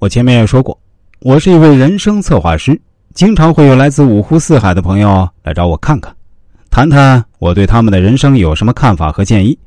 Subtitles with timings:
[0.00, 0.78] 我前面也说过，
[1.22, 2.80] 我是一位人生策划师，
[3.14, 6.14] 经常会有来自五湖四海的朋友来找我看看，
[6.70, 9.58] 谈谈我对他们的人生有什么看法和建议。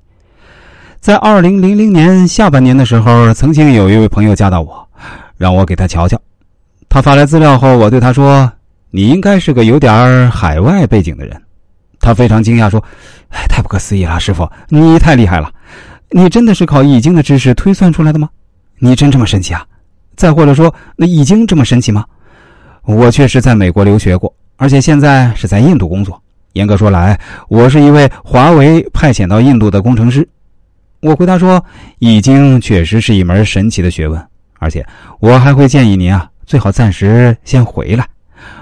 [1.01, 4.87] 在二零零零年下半年的时候，曾经有一位朋友加到我，
[5.35, 6.17] 让我给他瞧瞧。
[6.87, 8.49] 他发来资料后，我对他说
[8.89, 11.41] ：“你应该是个有点海外背景的人。”
[11.99, 12.81] 他非常惊讶说
[13.31, 15.51] ：“哎，太不可思议了，师傅，你太厉害了！
[16.11, 18.29] 你真的是靠易经的知识推算出来的吗？
[18.79, 19.65] 你真这么神奇啊？
[20.21, 22.05] 再或者说，那易经这么神奇吗？”
[22.85, 26.21] 我确实在美国留学过，而且现在是在印度工作。
[26.53, 30.27] 严格说来，我是一位华为派遣到印度的工程师。
[30.99, 31.63] 我回答说
[31.97, 34.23] ：“易经确实是一门神奇的学问，
[34.59, 34.85] 而且
[35.19, 38.07] 我还会建议您啊，最好暂时先回来，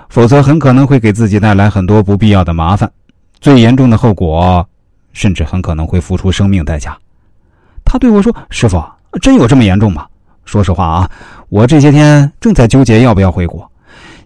[0.07, 2.89] 否则很可能会给自己带来很多不必要的麻烦，
[3.41, 4.65] 最严重的后果，
[5.11, 6.97] 甚至很可能会付出生命代价。”
[7.83, 8.81] 他对我说：“师傅，
[9.21, 10.05] 真有这么严重吗？”
[10.49, 11.11] 说实话啊，
[11.49, 13.71] 我这些天正在纠结要不要回国。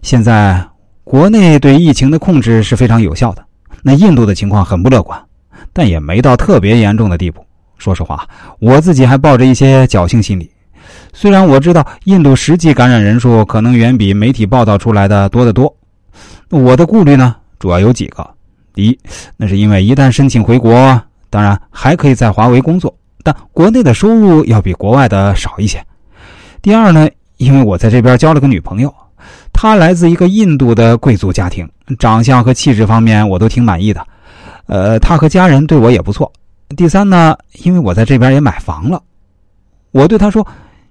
[0.00, 0.58] 现在
[1.04, 3.44] 国内对疫情的控制是非常有效的，
[3.82, 5.22] 那印度的情况很不乐观，
[5.70, 7.44] 但也没到特别严重的地步。
[7.76, 8.26] 说实话，
[8.58, 10.50] 我自己还抱着一些侥幸心理。
[11.12, 15.76] 虽然我知道印度实际感染人数可能远比媒体报道出来的多得多，
[16.48, 18.26] 我的顾虑呢，主要有几个：
[18.72, 18.98] 第一，
[19.36, 25.78] 那是因为一旦申请回国，当然还可以在华为工作，但国内的收入要比国外的少一些；
[26.64, 28.90] 第二呢，因为我在这边交了个女朋友，
[29.52, 34.02] 她来自一个印度的贵族家庭，长相和气质方面我都挺满意的。
[34.64, 36.32] 呃，她和家人对我也不错。
[36.74, 39.02] 第三呢，因为我在这边也买房了，
[39.90, 40.46] 我对她说，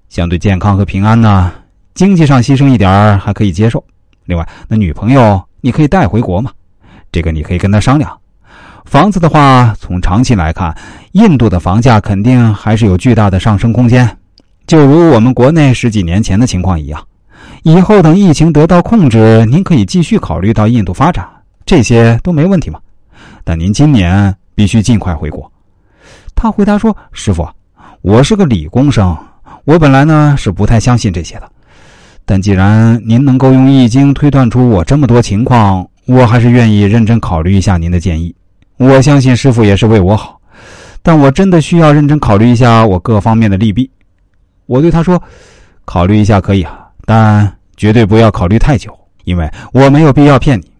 [0.09, 1.51] 相对健康和平安呢，
[1.95, 3.83] 经济上牺牲一点还可以接受。
[4.25, 6.51] 另外，那女朋友你可以带回国嘛，
[7.11, 8.15] 这个你可以跟他商量。
[8.85, 10.71] 房子的话，从长期来看，
[11.13, 14.07] 印度的房价肯定还是有巨大的上升空间，
[14.65, 17.05] 就如我们国内十几年前的情况一样。
[17.63, 21.25] 以后等疫情得到控制，您可以继续考虑到印度发展，
[21.65, 22.79] 这些都没问题嘛。
[23.43, 25.49] 但您今年必须尽快回国。
[26.35, 27.47] 他回答说：“师傅，
[28.01, 29.15] 我是个理工生，
[29.63, 31.49] 我本来呢是不太相信这些的。
[32.25, 38.33] 但既然您能够用易经推断出我这么多情况，我还是愿意认真考虑一下您的建议。
[38.77, 40.37] 我相信师傅也是为我好，
[41.01, 43.89] 但我真的需要认真考虑一下我各方面的利弊。”
[44.65, 45.21] 我对他说
[45.85, 50.71] ：“考虑一下可以啊，但绝对不要考虑太久，因为我没有必要骗你。”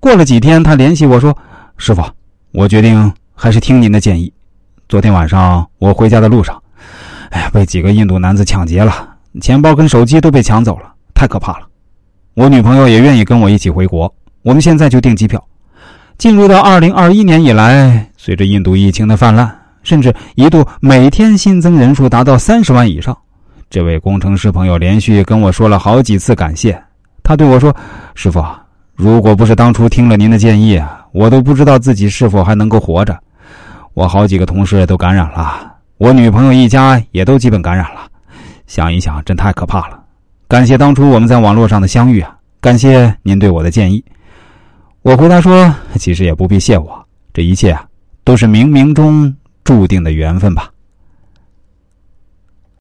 [0.00, 1.36] 过了几天，他联系我说
[1.78, 2.02] ：“师傅，
[2.52, 4.32] 我决定还是听您的建议。”
[4.88, 6.62] 昨天晚上我回家的路上，
[7.30, 11.66] 哎呀，被几个印度男子抢劫了，钱包跟手机都被抢走了，太可怕了。
[12.34, 15.42] 我女朋友也愿意跟我一起回国，我们现在就订机票。
[16.18, 19.50] 进入到二零二一年以来，随着印度疫情的泛滥，
[19.84, 23.16] 甚至一度每天新增人数达到三十万以上。
[23.70, 26.76] 这位工程师朋友连续跟我说了好几次感谢，
[27.22, 27.74] 他对我说
[28.14, 28.44] ：“师傅，
[28.94, 33.16] 如果不是当初听了您的建议，我都不知道自己是否还能够活着。”
[33.94, 38.08] 我好几个同事都感染了，我女朋友一家也都基本感染了，
[38.66, 40.00] 想一想真太可怕了。
[40.48, 44.04] 感谢当初我们在网络上的相遇啊，感谢您对我的建议。
[45.02, 47.84] 我回答说，其实也不必谢我，这一切啊
[48.24, 49.32] 都是冥冥中
[49.64, 50.73] 注定的缘分吧。